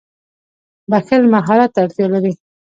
[0.89, 2.33] •بښل مهارت ته اړتیا لري.